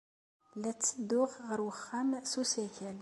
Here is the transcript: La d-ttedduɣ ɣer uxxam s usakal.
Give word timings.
La 0.61 0.71
d-ttedduɣ 0.73 1.31
ɣer 1.47 1.59
uxxam 1.69 2.09
s 2.31 2.33
usakal. 2.41 2.97